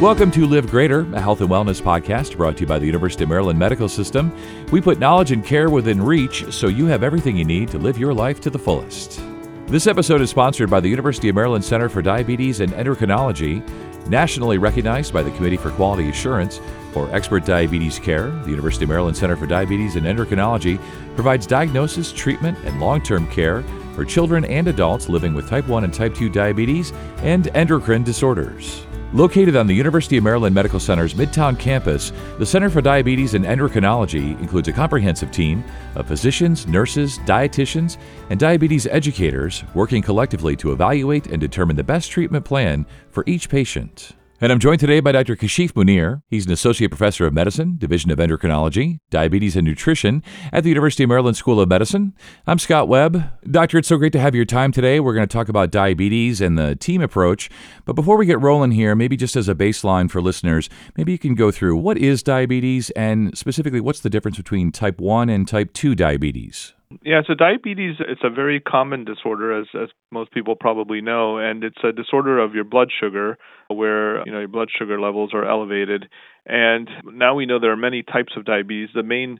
[0.00, 3.24] Welcome to Live Greater, a health and wellness podcast brought to you by the University
[3.24, 4.32] of Maryland Medical System.
[4.70, 7.98] We put knowledge and care within reach so you have everything you need to live
[7.98, 9.20] your life to the fullest.
[9.66, 13.60] This episode is sponsored by the University of Maryland Center for Diabetes and Endocrinology,
[14.08, 16.60] nationally recognized by the Committee for Quality Assurance
[16.92, 18.30] for expert diabetes care.
[18.30, 20.80] The University of Maryland Center for Diabetes and Endocrinology
[21.16, 23.62] provides diagnosis, treatment, and long term care
[23.96, 26.92] for children and adults living with type 1 and type 2 diabetes
[27.22, 28.86] and endocrine disorders.
[29.14, 33.42] Located on the University of Maryland Medical Center's Midtown campus, the Center for Diabetes and
[33.42, 37.96] Endocrinology includes a comprehensive team of physicians, nurses, dietitians,
[38.28, 43.48] and diabetes educators working collectively to evaluate and determine the best treatment plan for each
[43.48, 44.12] patient.
[44.40, 45.34] And I'm joined today by Dr.
[45.34, 46.22] Kashif Munir.
[46.28, 51.02] He's an associate professor of medicine, Division of Endocrinology, Diabetes and Nutrition at the University
[51.02, 52.14] of Maryland School of Medicine.
[52.46, 53.32] I'm Scott Webb.
[53.50, 55.00] Doctor, it's so great to have your time today.
[55.00, 57.50] We're going to talk about diabetes and the team approach.
[57.84, 61.18] But before we get rolling here, maybe just as a baseline for listeners, maybe you
[61.18, 65.48] can go through what is diabetes and specifically what's the difference between type 1 and
[65.48, 66.74] type 2 diabetes?
[67.02, 71.62] Yeah, so diabetes it's a very common disorder as as most people probably know and
[71.62, 73.36] it's a disorder of your blood sugar
[73.68, 76.08] where you know your blood sugar levels are elevated
[76.46, 78.88] and now we know there are many types of diabetes.
[78.94, 79.38] The main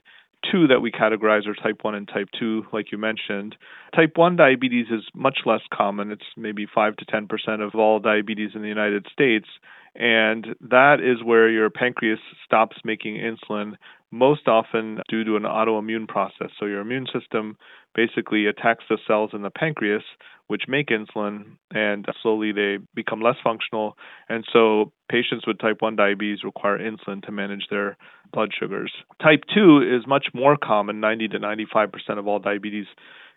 [0.51, 3.55] two that we categorize are type 1 and type 2 like you mentioned.
[3.95, 6.11] Type 1 diabetes is much less common.
[6.11, 9.47] It's maybe 5 to 10% of all diabetes in the United States
[9.95, 13.75] and that is where your pancreas stops making insulin
[14.11, 16.49] most often due to an autoimmune process.
[16.59, 17.57] So your immune system
[17.95, 20.03] basically attacks the cells in the pancreas
[20.47, 23.95] which make insulin and slowly they become less functional
[24.29, 27.97] and so patients with type 1 diabetes require insulin to manage their
[28.33, 28.91] blood sugars.
[29.21, 32.87] Type 2 is much more common, 90 to 95% of all diabetes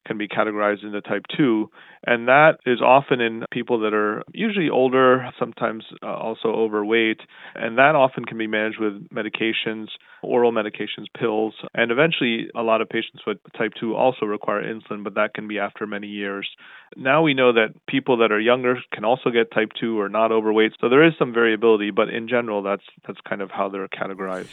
[0.07, 1.71] can be categorized into type 2,
[2.07, 7.21] and that is often in people that are usually older, sometimes uh, also overweight,
[7.55, 9.89] and that often can be managed with medications,
[10.23, 15.05] oral medications, pills, and eventually a lot of patients with type 2 also require insulin,
[15.05, 16.49] but that can be after many years.
[16.97, 20.33] Now we know that people that are younger can also get type 2 or not
[20.33, 23.89] overweight, so there is some variability, but in general that's that's kind of how they're
[23.89, 24.51] categorized.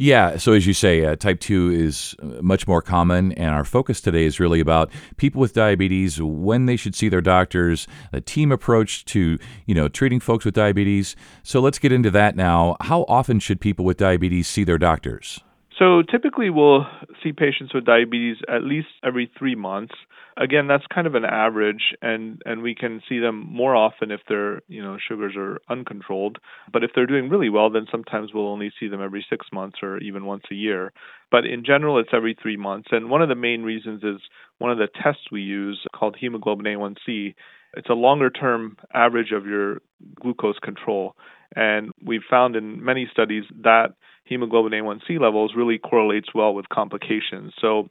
[0.00, 3.64] Yeah, so as you say, uh, type 2 is uh, much more common, and our
[3.64, 8.20] focus today is really about people with diabetes, when they should see their doctors, a
[8.20, 11.16] team approach to, you know, treating folks with diabetes.
[11.42, 12.76] So let's get into that now.
[12.82, 15.40] How often should people with diabetes see their doctors?
[15.78, 16.86] So typically we'll
[17.22, 19.94] see patients with diabetes at least every three months.
[20.36, 24.20] Again, that's kind of an average, and and we can see them more often if
[24.28, 26.38] their you know sugars are uncontrolled.
[26.72, 29.78] But if they're doing really well, then sometimes we'll only see them every six months
[29.82, 30.92] or even once a year.
[31.30, 32.88] But in general, it's every three months.
[32.90, 34.20] And one of the main reasons is
[34.58, 37.34] one of the tests we use called hemoglobin A1C.
[37.74, 39.80] It's a longer term average of your
[40.20, 41.14] glucose control.
[41.54, 43.94] And we've found in many studies that
[44.28, 47.54] hemoglobin A1C levels really correlates well with complications.
[47.60, 47.88] So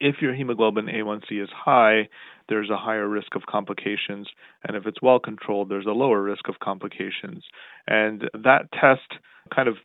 [0.00, 2.08] if your hemoglobin A1C is high,
[2.48, 4.28] there's a higher risk of complications,
[4.64, 7.44] and if it's well controlled, there's a lower risk of complications.
[7.86, 9.20] And that test
[9.54, 9.76] kind of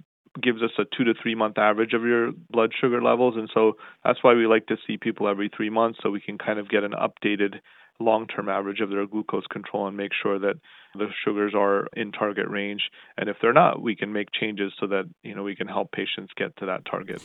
[0.41, 3.73] gives us a two to three month average of your blood sugar levels, and so
[4.03, 6.69] that's why we like to see people every three months so we can kind of
[6.69, 7.59] get an updated
[7.99, 10.55] long term average of their glucose control and make sure that
[10.95, 12.81] the sugars are in target range.
[13.17, 15.91] And if they're not we can make changes so that you know we can help
[15.91, 17.21] patients get to that target.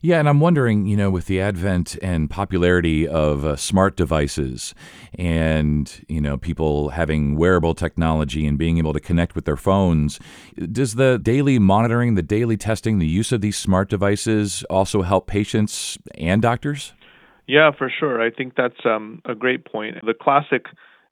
[0.00, 4.74] Yeah and i'm wondering you know with the advent and popularity of uh, smart devices
[5.14, 10.18] and you know people having wearable technology and being able to connect with their phones
[10.72, 15.26] does the daily monitoring the daily testing the use of these smart devices also help
[15.26, 16.92] patients and doctors
[17.52, 18.22] yeah, for sure.
[18.22, 19.96] I think that's um, a great point.
[20.06, 20.64] The classic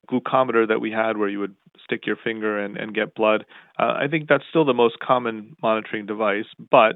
[0.09, 3.45] glucometer that we had, where you would stick your finger and, and get blood,
[3.77, 6.47] uh, I think that's still the most common monitoring device.
[6.71, 6.93] But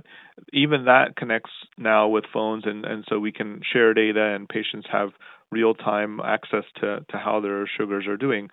[0.52, 4.88] even that connects now with phones, and, and so we can share data, and patients
[4.92, 5.10] have
[5.52, 8.50] real time access to, to how their sugars are doing.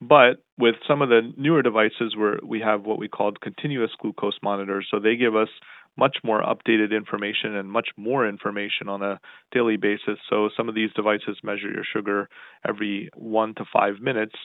[0.00, 4.38] But with some of the newer devices, where we have what we call continuous glucose
[4.44, 5.48] monitors, so they give us
[5.96, 9.20] much more updated information and much more information on a
[9.52, 10.18] daily basis.
[10.28, 12.28] So some of these devices measure your sugar
[12.66, 14.36] every one to five minutes.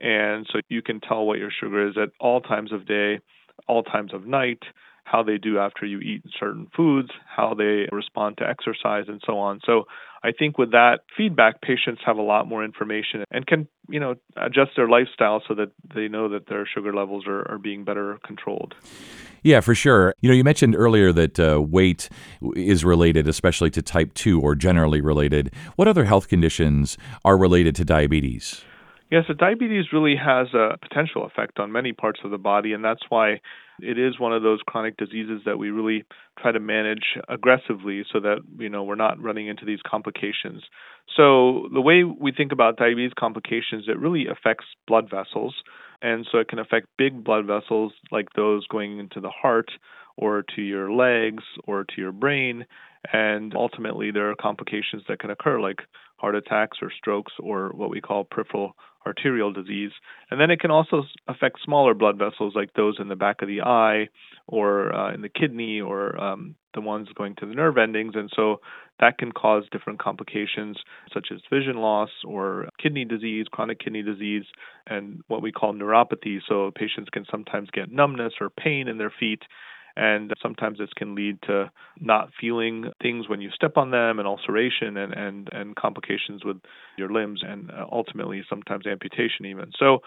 [0.00, 3.20] And so you can tell what your sugar is at all times of day,
[3.66, 4.62] all times of night,
[5.04, 9.38] how they do after you eat certain foods, how they respond to exercise, and so
[9.38, 9.60] on.
[9.64, 9.84] So
[10.22, 14.16] I think with that feedback, patients have a lot more information and can, you know,
[14.36, 18.18] adjust their lifestyle so that they know that their sugar levels are, are being better
[18.24, 18.74] controlled.
[19.42, 20.14] Yeah, for sure.
[20.20, 22.08] You know, you mentioned earlier that uh, weight
[22.56, 25.52] is related, especially to type 2 or generally related.
[25.76, 28.62] What other health conditions are related to diabetes?
[29.10, 32.84] Yeah, so diabetes really has a potential effect on many parts of the body, and
[32.84, 33.40] that's why
[33.80, 36.04] it is one of those chronic diseases that we really
[36.38, 40.62] try to manage aggressively so that you know we're not running into these complications.
[41.16, 45.54] So the way we think about diabetes complications, it really affects blood vessels,
[46.02, 49.70] and so it can affect big blood vessels like those going into the heart
[50.16, 52.66] or to your legs or to your brain,
[53.12, 55.80] and ultimately there are complications that can occur like
[56.16, 58.74] heart attacks or strokes or what we call peripheral
[59.08, 59.90] arterial disease.
[60.30, 63.48] And then it can also affect smaller blood vessels like those in the back of
[63.48, 64.08] the eye
[64.46, 68.14] or uh, in the kidney or um, the ones going to the nerve endings.
[68.14, 68.60] And so
[69.00, 70.76] that can cause different complications
[71.12, 74.44] such as vision loss or kidney disease, chronic kidney disease,
[74.86, 76.38] and what we call neuropathy.
[76.48, 79.42] So patients can sometimes get numbness or pain in their feet
[79.98, 84.28] and sometimes this can lead to not feeling things when you step on them and
[84.28, 86.58] ulceration and, and, and complications with
[86.96, 89.72] your limbs and uh, ultimately sometimes amputation even.
[89.76, 89.98] So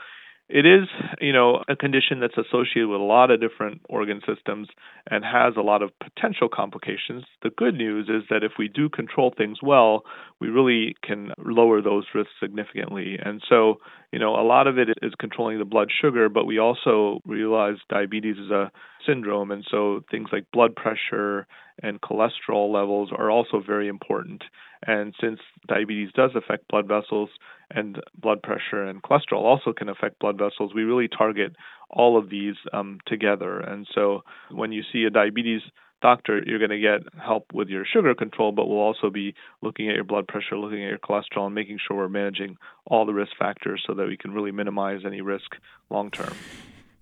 [0.54, 0.88] it is,
[1.22, 4.68] you know, a condition that's associated with a lot of different organ systems
[5.10, 7.24] and has a lot of potential complications.
[7.42, 10.04] The good news is that if we do control things well,
[10.40, 13.18] we really can lower those risks significantly.
[13.24, 13.76] And so,
[14.12, 17.76] you know, a lot of it is controlling the blood sugar, but we also realize
[17.90, 18.72] diabetes is a
[19.08, 19.52] syndrome.
[19.52, 21.48] And so things like blood pressure
[21.82, 24.44] and cholesterol levels are also very important.
[24.86, 27.30] And since diabetes does affect blood vessels
[27.74, 31.56] and blood pressure and cholesterol also can affect blood vessels, we really target
[31.90, 33.60] all of these um, together.
[33.60, 35.62] And so when you see a diabetes
[36.02, 39.90] doctor, you're going to get help with your sugar control, but we'll also be looking
[39.90, 43.14] at your blood pressure, looking at your cholesterol, and making sure we're managing all the
[43.14, 45.56] risk factors so that we can really minimize any risk
[45.90, 46.34] long term.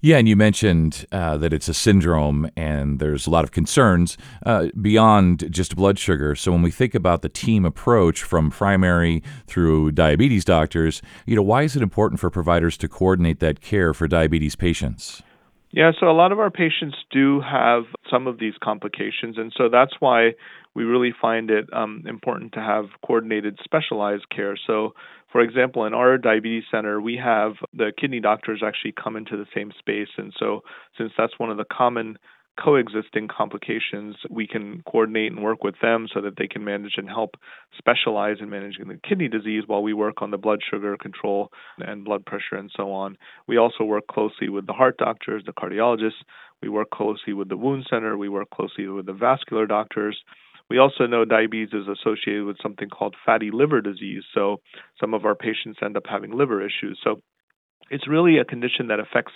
[0.01, 4.17] Yeah, and you mentioned uh, that it's a syndrome and there's a lot of concerns
[4.45, 6.35] uh, beyond just blood sugar.
[6.35, 11.43] So when we think about the team approach from primary through diabetes doctors, you know,
[11.43, 15.21] why is it important for providers to coordinate that care for diabetes patients?
[15.71, 19.69] Yeah, so a lot of our patients do have some of these complications, and so
[19.69, 20.31] that's why
[20.73, 24.57] we really find it um, important to have coordinated specialized care.
[24.65, 24.95] So,
[25.31, 29.45] for example, in our diabetes center, we have the kidney doctors actually come into the
[29.53, 30.61] same space, and so
[30.97, 32.17] since that's one of the common
[32.63, 37.07] coexisting complications, we can coordinate and work with them so that they can manage and
[37.07, 37.35] help
[37.77, 42.03] specialize in managing the kidney disease while we work on the blood sugar control and
[42.03, 43.17] blood pressure and so on.
[43.47, 46.21] We also work closely with the heart doctors, the cardiologists.
[46.61, 48.17] We work closely with the wound center.
[48.17, 50.21] We work closely with the vascular doctors.
[50.69, 54.23] We also know diabetes is associated with something called fatty liver disease.
[54.33, 54.57] So
[54.99, 56.99] some of our patients end up having liver issues.
[57.03, 57.21] So
[57.89, 59.33] it's really a condition that affects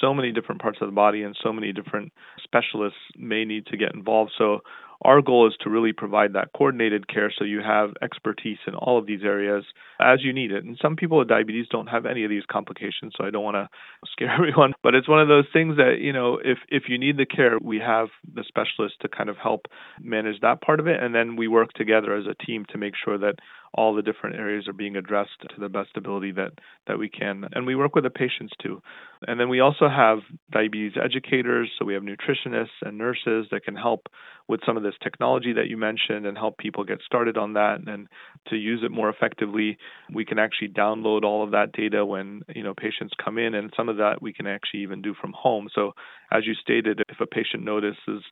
[0.00, 2.12] so many different parts of the body and so many different
[2.42, 4.32] specialists may need to get involved.
[4.36, 4.60] So
[5.02, 8.98] our goal is to really provide that coordinated care so you have expertise in all
[8.98, 9.64] of these areas
[10.00, 10.64] as you need it.
[10.64, 13.56] And some people with diabetes don't have any of these complications, so I don't want
[13.56, 13.68] to
[14.12, 17.16] scare everyone, but it's one of those things that, you know, if if you need
[17.16, 19.66] the care, we have the specialists to kind of help
[20.00, 22.94] manage that part of it and then we work together as a team to make
[23.02, 23.36] sure that
[23.74, 26.52] all the different areas are being addressed to the best ability that
[26.86, 27.44] that we can.
[27.52, 28.80] And we work with the patients too.
[29.26, 30.18] And then we also have
[30.50, 34.06] diabetes educators, so we have nutritionists and nurses that can help
[34.48, 37.78] with some of this technology that you mentioned and help people get started on that
[37.86, 38.08] and
[38.48, 39.78] to use it more effectively.
[40.12, 43.72] We can actually download all of that data when, you know, patients come in and
[43.76, 45.68] some of that we can actually even do from home.
[45.74, 45.92] So
[46.30, 48.22] as you stated, if a patient notices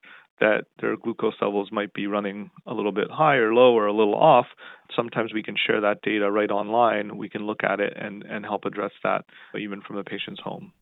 [0.42, 3.92] that their glucose levels might be running a little bit high or low or a
[3.92, 4.46] little off,
[4.94, 7.16] sometimes we can share that data right online.
[7.16, 9.24] We can look at it and, and help address that
[9.56, 10.72] even from the patient's home.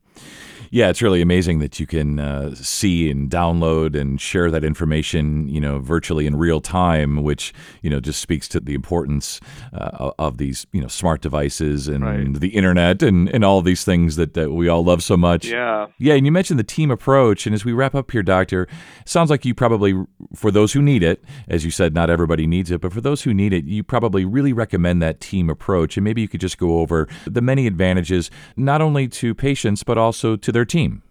[0.73, 5.49] Yeah, it's really amazing that you can uh, see and download and share that information,
[5.49, 9.41] you know, virtually in real time, which you know just speaks to the importance
[9.73, 12.39] uh, of these, you know, smart devices and right.
[12.39, 15.45] the internet and, and all these things that, that we all love so much.
[15.47, 16.13] Yeah, yeah.
[16.13, 18.65] And you mentioned the team approach, and as we wrap up here, Doctor,
[19.03, 19.93] sounds like you probably,
[20.33, 23.23] for those who need it, as you said, not everybody needs it, but for those
[23.23, 25.97] who need it, you probably really recommend that team approach.
[25.97, 29.97] And maybe you could just go over the many advantages, not only to patients but
[30.01, 31.01] also to their team?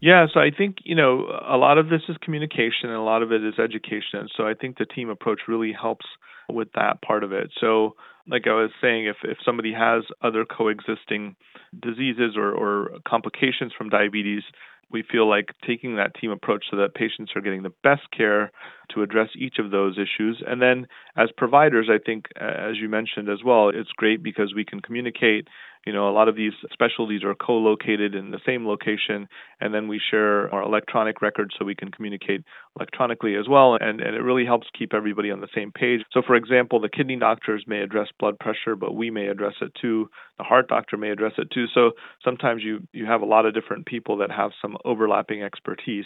[0.00, 3.22] Yeah, so I think, you know, a lot of this is communication and a lot
[3.22, 4.28] of it is education.
[4.36, 6.06] So I think the team approach really helps
[6.48, 7.50] with that part of it.
[7.60, 7.96] So,
[8.28, 11.34] like I was saying, if, if somebody has other coexisting
[11.80, 14.42] diseases or, or complications from diabetes,
[14.90, 18.50] we feel like taking that team approach so that patients are getting the best care
[18.94, 20.42] to address each of those issues.
[20.46, 24.64] And then as providers, I think, as you mentioned as well, it's great because we
[24.64, 25.48] can communicate
[25.88, 29.26] You know, a lot of these specialties are co-located in the same location,
[29.58, 32.44] and then we share our electronic records so we can communicate
[32.76, 36.02] electronically as well, and, and it really helps keep everybody on the same page.
[36.12, 39.72] So, for example, the kidney doctors may address blood pressure, but we may address it
[39.80, 40.10] too.
[40.36, 41.64] The heart doctor may address it too.
[41.72, 41.92] So
[42.22, 46.04] sometimes you you have a lot of different people that have some overlapping expertise,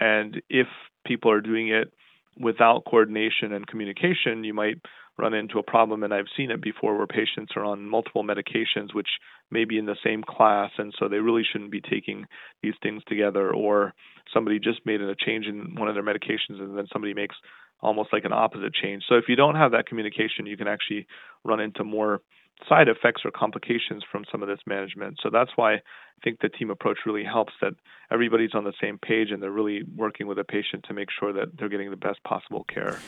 [0.00, 0.68] and if
[1.04, 1.92] people are doing it
[2.40, 4.80] without coordination and communication, you might
[5.18, 6.02] run into a problem.
[6.02, 9.08] And I've seen it before where patients are on multiple medications, which
[9.50, 10.70] may be in the same class.
[10.78, 12.26] And so they really shouldn't be taking
[12.62, 13.52] these things together.
[13.52, 13.94] Or
[14.32, 17.36] somebody just made a change in one of their medications and then somebody makes
[17.80, 19.04] almost like an opposite change.
[19.08, 21.06] So if you don't have that communication, you can actually
[21.44, 22.20] run into more
[22.68, 25.18] side effects or complications from some of this management.
[25.22, 25.76] So that's why
[26.18, 27.74] I think the team approach really helps that
[28.10, 31.32] everybody's on the same page and they're really working with a patient to make sure
[31.32, 32.98] that they're getting the best possible care.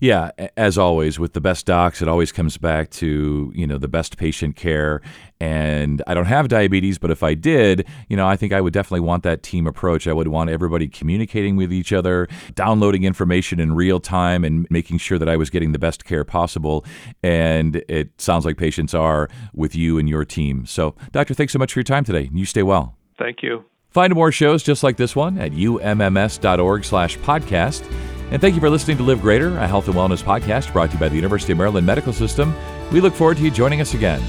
[0.00, 3.88] Yeah, as always with the best docs, it always comes back to, you know, the
[3.88, 5.00] best patient care.
[5.40, 8.72] And I don't have diabetes, but if I did, you know, I think I would
[8.72, 10.08] definitely want that team approach.
[10.08, 14.98] I would want everybody communicating with each other, downloading information in real time and making
[14.98, 16.84] sure that I was getting the best care possible.
[17.22, 20.66] And it sounds like patients are with you and your team.
[20.66, 22.28] So, doctor, thanks so much for your time today.
[22.32, 22.96] You stay well.
[23.18, 23.64] Thank you.
[23.90, 27.90] Find more shows just like this one at umms.org slash podcast.
[28.30, 30.94] And thank you for listening to Live Greater, a health and wellness podcast brought to
[30.94, 32.52] you by the University of Maryland Medical System.
[32.92, 34.20] We look forward to you joining us again.